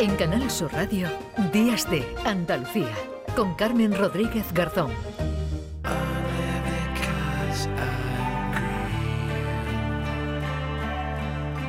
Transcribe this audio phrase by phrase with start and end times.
[0.00, 1.08] En Canal Sur Radio,
[1.52, 2.94] Días de Andalucía,
[3.34, 4.92] con Carmen Rodríguez Garzón.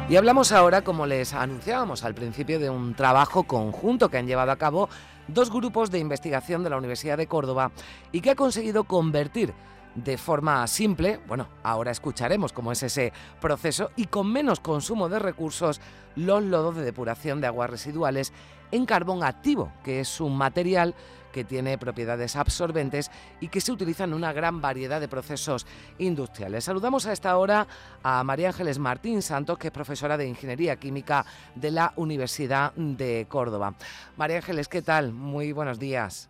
[0.08, 4.52] Y hablamos ahora, como les anunciábamos al principio, de un trabajo conjunto que han llevado
[4.52, 4.90] a cabo
[5.28, 7.72] dos grupos de investigación de la Universidad de Córdoba
[8.12, 9.56] y que ha conseguido convertir
[10.04, 13.12] de forma simple, bueno, ahora escucharemos cómo es ese
[13.42, 15.82] proceso y con menos consumo de recursos,
[16.16, 18.34] los lodos de depuración de aguas residuales
[18.72, 20.96] en carbón activo, que es un material
[21.32, 25.68] que tiene propiedades absorbentes y que se utiliza en una gran variedad de procesos
[25.98, 26.64] industriales.
[26.64, 27.68] Saludamos a esta hora
[28.04, 33.28] a María Ángeles Martín Santos, que es profesora de Ingeniería Química de la Universidad de
[33.30, 33.76] Córdoba.
[34.18, 35.14] María Ángeles, ¿qué tal?
[35.14, 36.29] Muy buenos días.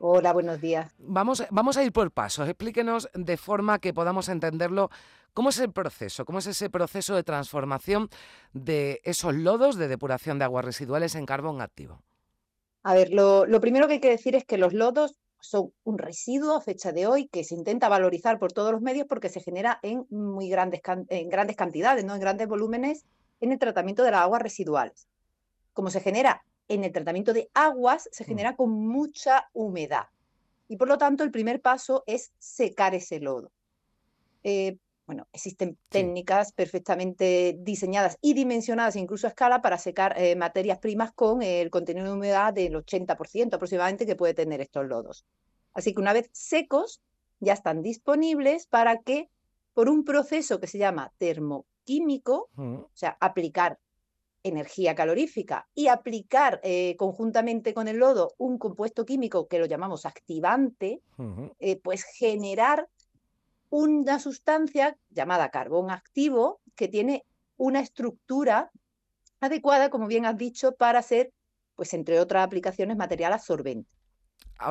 [0.00, 0.94] Hola, buenos días.
[0.98, 2.48] Vamos, vamos a ir por pasos.
[2.48, 4.90] Explíquenos de forma que podamos entenderlo
[5.34, 8.08] cómo es el proceso, cómo es ese proceso de transformación
[8.52, 12.00] de esos lodos de depuración de aguas residuales en carbón activo.
[12.84, 16.56] A ver, lo, primero que hay que decir es que los lodos son un residuo
[16.56, 19.80] a fecha de hoy que se intenta valorizar por todos los medios porque se genera
[19.82, 22.14] en muy grandes, en grandes cantidades, ¿no?
[22.14, 23.04] en grandes volúmenes
[23.40, 25.08] en el tratamiento de las aguas residuales.
[25.72, 28.26] Como se genera en el tratamiento de aguas se mm.
[28.26, 30.06] genera con mucha humedad.
[30.68, 33.50] Y por lo tanto, el primer paso es secar ese lodo.
[34.44, 40.78] Eh, bueno, existen técnicas perfectamente diseñadas y dimensionadas, incluso a escala, para secar eh, materias
[40.78, 45.24] primas con el contenido de humedad del 80% aproximadamente que puede tener estos lodos.
[45.72, 47.00] Así que una vez secos,
[47.40, 49.30] ya están disponibles para que,
[49.72, 53.78] por un proceso que se llama termoquímico, o sea, aplicar
[54.48, 60.06] energía calorífica y aplicar eh, conjuntamente con el lodo un compuesto químico que lo llamamos
[60.06, 61.02] activante,
[61.58, 62.88] eh, pues generar
[63.70, 67.24] una sustancia llamada carbón activo que tiene
[67.56, 68.70] una estructura
[69.40, 71.32] adecuada, como bien has dicho, para ser,
[71.74, 73.97] pues entre otras aplicaciones, material absorbente.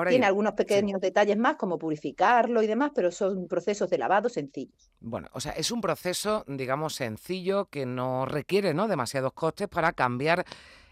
[0.10, 4.92] Tiene algunos pequeños detalles más, como purificarlo y demás, pero son procesos de lavado sencillos.
[5.00, 8.90] Bueno, o sea, es un proceso, digamos, sencillo que no requiere ¿no?
[8.90, 10.46] demasiados costes para cambiar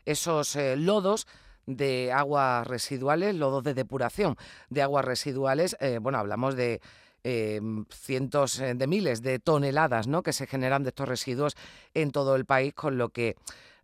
[0.05, 1.27] esos eh, lodos
[1.65, 4.37] de aguas residuales, lodos de depuración
[4.69, 5.75] de aguas residuales.
[5.81, 6.79] Eh, bueno, hablamos de
[7.25, 7.59] eh,
[7.89, 10.23] cientos de miles de toneladas ¿no?
[10.23, 11.57] que se generan de estos residuos
[11.93, 13.35] en todo el país, con lo que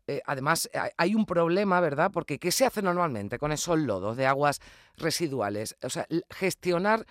[0.07, 2.12] eh, además, hay un problema, ¿verdad?
[2.12, 4.59] Porque ¿qué se hace normalmente con esos lodos de aguas
[4.97, 5.75] residuales?
[5.84, 7.06] O sea, gestionar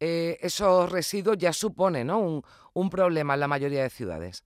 [0.00, 2.18] eh, esos residuos ya supone ¿no?
[2.18, 2.42] un,
[2.72, 4.44] un problema en la mayoría de ciudades.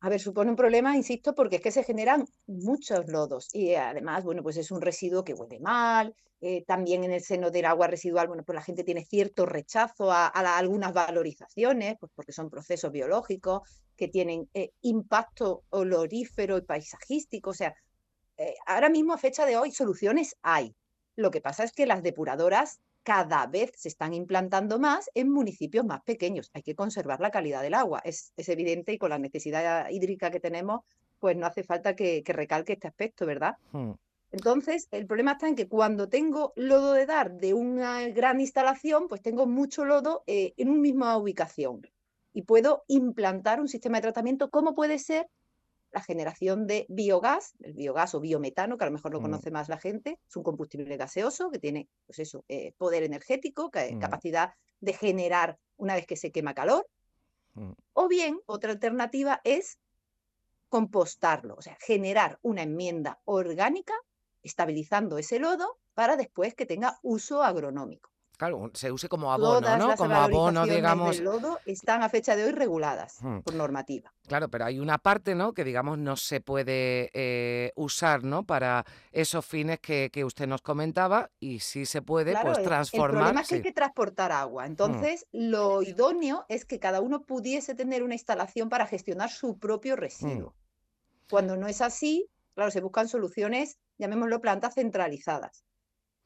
[0.00, 4.22] A ver, supone un problema, insisto, porque es que se generan muchos lodos y además,
[4.22, 6.14] bueno, pues es un residuo que huele mal.
[6.40, 10.12] Eh, también en el seno del agua residual, bueno, pues la gente tiene cierto rechazo
[10.12, 13.62] a, algunas valorizaciones, pues porque son procesos biológicos
[13.96, 17.50] que tienen eh, impacto olorífero y paisajístico.
[17.50, 17.74] O sea,
[18.36, 20.76] eh, ahora mismo a fecha de hoy soluciones hay.
[21.16, 22.78] Lo que pasa es que las depuradoras
[23.08, 26.50] cada vez se están implantando más en municipios más pequeños.
[26.52, 30.40] Hay que conservar la calidad del agua, es, evidente y con la necesidad hídrica que
[30.40, 30.82] tenemos,
[31.18, 33.56] pues no hace falta que, recalque este aspecto, ¿verdad?
[33.72, 33.92] Hmm.
[34.30, 39.08] Entonces, el problema está en que cuando tengo lodo de dar de una gran instalación,
[39.08, 41.80] pues tengo mucho lodo eh, en una misma ubicación
[42.34, 45.30] y puedo implantar un sistema de tratamiento como puede ser
[45.98, 49.22] la generación de biogás, el biogás o biometano, que a lo mejor lo mm.
[49.22, 53.68] conoce más la gente, es un combustible gaseoso que tiene, pues eso, eh, poder energético,
[53.68, 53.98] mm.
[53.98, 56.86] capacidad de generar una vez que se quema calor.
[57.54, 57.72] Mm.
[57.94, 59.78] O bien, otra alternativa es
[60.68, 63.94] compostarlo, o sea, generar una enmienda orgánica
[64.44, 68.10] estabilizando ese lodo para después que tenga uso agronómico.
[68.38, 69.96] Claro, se use como abono, ¿no?
[69.96, 71.16] Como abono, digamos.
[71.16, 73.40] Del lodo están a fecha de hoy reguladas hmm.
[73.40, 74.14] por normativa.
[74.28, 75.52] Claro, pero hay una parte, ¿no?
[75.52, 78.44] Que digamos no se puede eh, usar, ¿no?
[78.44, 83.10] Para esos fines que, usted nos comentaba y sí se puede, pues transformar.
[83.10, 84.62] El problema es que hay que transportar agua.
[84.62, 84.70] Hmm.
[84.70, 89.96] Entonces, lo idóneo es que cada uno pudiese tener una instalación para gestionar su propio
[89.96, 89.98] hmm.
[89.98, 90.54] residuo.
[91.28, 95.64] Cuando no es así, claro, se buscan soluciones, llamémoslo plantas centralizadas.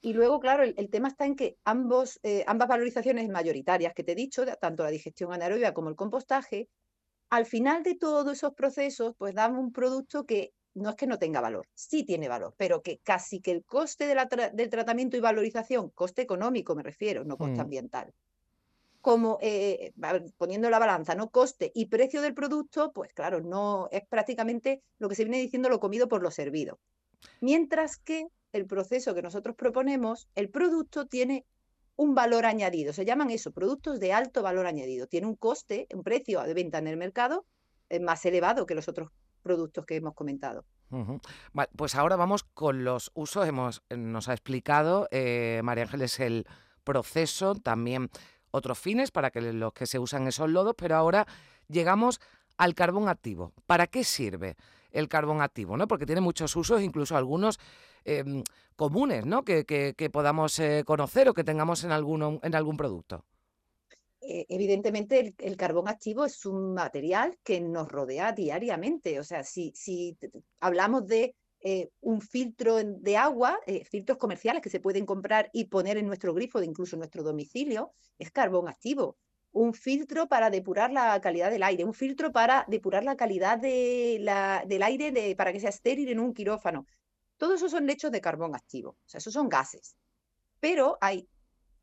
[0.05, 4.13] Y luego, claro, el, tema está en que ambos, eh, ambas valorizaciones mayoritarias que te
[4.13, 6.69] he dicho, tanto la digestión anaerobia como el compostaje,
[7.31, 11.21] al final de todos esos procesos, pues dan un producto que no es que no
[11.21, 15.91] tenga valor, sí tiene valor, pero que casi que el coste del tratamiento y valorización,
[15.91, 17.61] coste económico me refiero, no coste mm.
[17.61, 18.13] ambiental,
[19.01, 19.93] como eh,
[20.37, 21.31] poniendo la balanza, ¿no?
[21.31, 25.69] Coste y precio del producto, pues claro, no es prácticamente lo que se viene diciendo
[25.69, 26.81] lo comido por lo servido.
[27.41, 31.47] Mientras que el proceso que nosotros proponemos, el producto tiene
[31.97, 32.93] un valor añadido.
[32.93, 35.07] Se llaman eso, productos de alto valor añadido.
[35.07, 37.47] Tiene un coste, un precio de venta en el mercado
[37.89, 39.11] eh, más elevado que los otros
[39.43, 40.65] productos que hemos comentado.
[41.77, 43.47] pues ahora vamos con los usos.
[43.47, 46.47] Hemos, nos ha explicado eh, María Ángeles el
[46.85, 48.11] proceso, también
[48.51, 51.27] otros fines para que los que se usan esos lodos, pero ahora
[51.69, 52.21] llegamos
[52.57, 53.53] al carbón activo.
[53.67, 54.57] ¿Para qué sirve
[54.91, 55.77] el carbón activo?
[55.77, 55.89] ¿no?
[55.89, 57.59] Porque tiene muchos usos, incluso algunos
[58.05, 58.43] em,
[58.77, 59.45] comunes ¿no?
[59.45, 63.25] que, podamos eh, conocer o que tengamos en, alguno, en algún producto.
[64.21, 69.19] Eh, evidentemente el, carbón activo es un material que nos rodea diariamente.
[69.19, 70.17] O sea, si, si
[70.61, 75.97] hablamos de eh, un filtro de agua, filtros comerciales que se pueden comprar y poner
[75.97, 79.17] en nuestro grifo, incluso en nuestro domicilio, es carbón activo
[79.53, 84.19] un filtro para depurar la calidad del aire, un filtro para depurar la calidad de
[84.21, 86.87] la, del aire de, para que sea estéril en un quirófano.
[87.43, 89.97] Todos esos son lechos de carbón activo, o sea, esos son gases.
[90.61, 91.29] Pero hay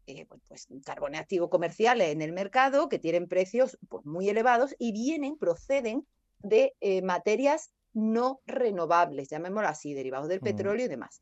[0.08, 4.94] eh, pues, carbones activos comerciales en el mercado que tienen precios pues, muy elevados y
[4.94, 6.08] vienen, proceden
[6.38, 11.22] de eh, materias no renovables, llamémoslo así, derivados del petróleo y demás.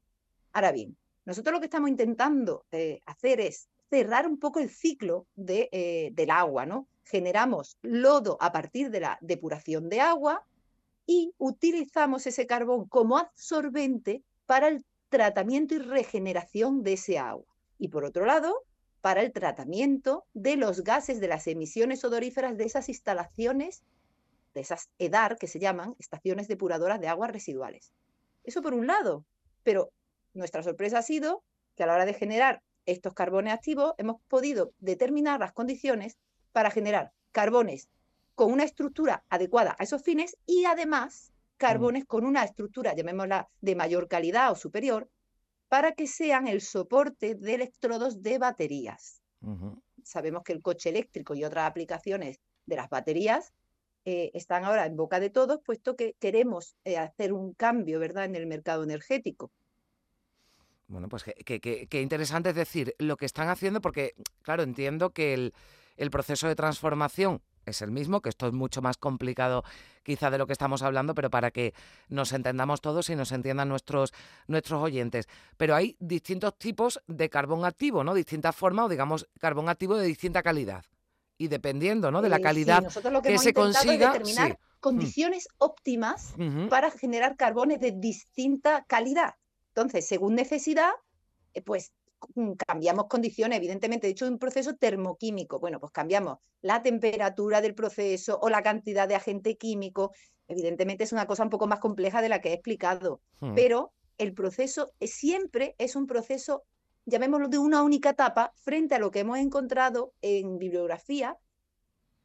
[0.54, 0.96] Ahora bien,
[1.26, 6.12] nosotros lo que estamos intentando eh, hacer es cerrar un poco el ciclo de, eh,
[6.14, 6.88] del agua, ¿no?
[7.06, 10.46] Generamos lodo a partir de la depuración de agua
[11.08, 17.48] y utilizamos ese carbón como absorbente para el tratamiento y regeneración de ese agua.
[17.80, 18.64] Y por otro lado,
[19.02, 23.84] para el tratamiento de los gases de las emisiones odoríferas de esas instalaciones,
[24.54, 27.94] de esas EDAR que se llaman, estaciones depuradoras de aguas residuales.
[28.44, 29.26] Eso por un lado,
[29.64, 29.92] pero
[30.34, 31.44] nuestra sorpresa ha sido
[31.76, 36.18] que a la hora de generar estos carbones activos, hemos podido determinar las condiciones
[36.52, 37.90] para generar carbones
[38.38, 43.76] con una estructura adecuada a esos fines y además carbones con una estructura, llamémosla de
[43.76, 45.10] mayor calidad o superior,
[45.70, 49.24] para que sean el soporte de electrodos de baterías.
[50.04, 53.54] Sabemos que el coche eléctrico y otras aplicaciones de las baterías
[54.06, 58.26] eh, están ahora en boca de todos, puesto que queremos eh, hacer un cambio ¿verdad?
[58.26, 59.50] en el mercado energético.
[60.88, 64.14] Bueno, pues qué interesante es decir lo que están haciendo, porque,
[64.44, 65.56] claro, entiendo que el,
[65.98, 67.42] el, proceso de transformación
[67.72, 69.64] es el mismo, que esto es mucho más complicado
[70.04, 71.74] quizá de lo que estamos hablando, pero para que
[72.10, 74.14] nos entendamos todos y nos entiendan nuestros,
[74.48, 75.28] nuestros oyentes.
[75.58, 78.14] Pero hay distintos tipos de carbón activo, ¿no?
[78.14, 80.86] Distintas formas o, digamos, carbón activo de distinta calidad.
[81.38, 82.22] Y dependiendo ¿no?
[82.22, 82.84] de la calidad
[83.22, 84.12] que, se consiga.
[84.12, 84.80] determinar mm.
[84.80, 86.34] condiciones óptimas
[86.70, 89.36] para generar carbones de distinta calidad.
[89.70, 90.90] Entonces, según necesidad,
[91.54, 91.92] eh, pues
[92.66, 95.60] cambiamos condiciones, evidentemente, de hecho, un proceso termoquímico.
[95.60, 100.12] Bueno, pues cambiamos la temperatura del proceso o la cantidad de agente químico.
[100.48, 103.54] Evidentemente es una cosa un poco más compleja de la que he explicado, hmm.
[103.56, 106.64] pero el proceso siempre es un proceso,
[107.06, 111.38] llamémoslo de una única etapa, frente a lo que hemos encontrado en bibliografía,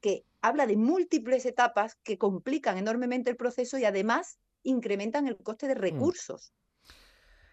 [0.00, 5.68] que habla de múltiples etapas que complican enormemente el proceso y además incrementan el coste
[5.68, 5.78] de hmm.
[5.78, 6.52] recursos.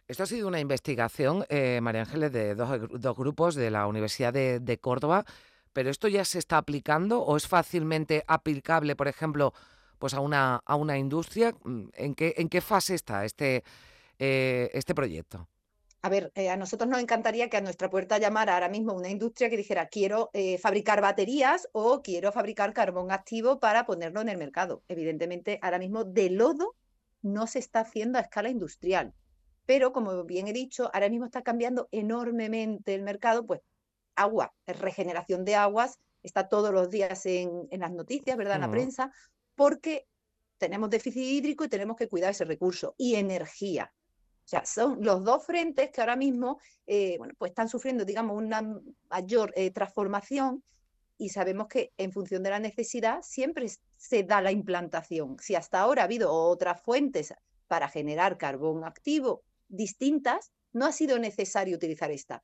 [0.10, 4.78] Esto ha sido una investigación, eh, María Ángeles, de dos, grupos de la Universidad de,
[4.80, 5.24] Córdoba,
[5.72, 9.54] pero ¿esto ya se está aplicando o es fácilmente aplicable, por ejemplo,
[10.00, 11.54] pues a una, a una industria?
[11.64, 13.64] Mm, ¿En qué, ¿En qué fase está este,
[14.18, 15.48] eh, este proyecto?
[16.02, 19.10] A ver, eh, a nosotros nos encantaría que a nuestra puerta llamara ahora mismo una
[19.10, 24.40] industria que dijera quiero fabricar baterías o quiero fabricar carbón activo para ponerlo en el
[24.40, 24.82] mercado.
[24.88, 26.76] Evidentemente, ahora mismo de lodo
[27.22, 29.14] no se está haciendo a escala industrial
[29.70, 33.62] pero como bien he dicho, ahora mismo está cambiando enormemente el mercado, pues
[34.16, 38.56] agua, regeneración de aguas, está todos los días en, las noticias, ¿verdad?
[38.56, 39.12] En la prensa,
[39.54, 40.08] porque
[40.58, 42.96] tenemos déficit hídrico y tenemos que cuidar ese recurso.
[42.98, 43.94] Y energía.
[44.44, 48.36] O sea, son los dos frentes que ahora mismo, eh, bueno, pues están sufriendo, digamos,
[48.36, 48.64] una
[49.12, 50.64] mayor eh, transformación
[51.20, 55.38] y sabemos que en función de la necesidad siempre se da la implantación.
[55.40, 57.36] Si hasta ahora ha habido otras fuentes
[57.68, 62.44] para generar carbón activo distintas, no ha sido necesario utilizar esta.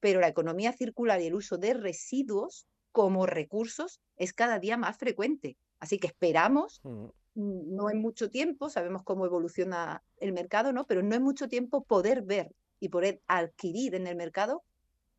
[0.00, 4.98] Pero la economía circular y el uso de residuos como recursos es cada día más
[4.98, 5.56] frecuente.
[5.78, 7.06] Así que esperamos, mm.
[7.34, 10.86] no en mucho tiempo, sabemos cómo evoluciona el mercado, ¿no?
[10.86, 14.64] Pero no en mucho tiempo poder ver y poder adquirir en el mercado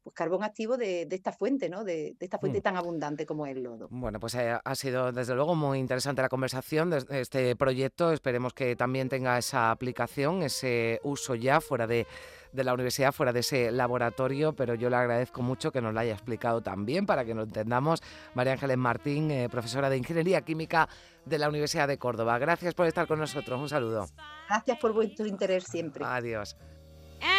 [0.03, 1.86] pues carbón activo de, esta fuente, ¿no?
[1.86, 2.62] De, esta fuente mm.
[2.62, 3.88] tan abundante como el lodo.
[3.89, 8.12] Bueno, pues eh, ha sido desde luego muy interesante la conversación de este proyecto.
[8.12, 12.05] Esperemos que también tenga esa aplicación, ese uso ya fuera de,
[12.51, 16.13] la universidad, fuera de ese laboratorio, pero yo le agradezco mucho que nos lo haya
[16.13, 18.01] explicado también para que lo entendamos.
[18.36, 20.89] María Ángeles Martín, eh, profesora de Ingeniería Química
[21.25, 22.38] de la Universidad de Córdoba.
[22.39, 23.60] Gracias por estar con nosotros.
[23.60, 24.05] Un saludo.
[24.50, 26.03] Gracias por vuestro interés siempre.
[26.05, 26.57] Adiós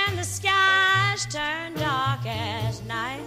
[0.09, 3.21] and the skies turn dark as night.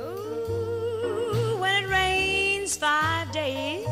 [0.00, 3.86] Ooh, when it rains five days.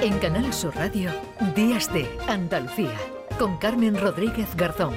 [0.00, 1.10] En Canal Sur Radio,
[1.54, 2.98] Días de Andalucía,
[3.38, 4.94] con Carmen Rodríguez Garzón.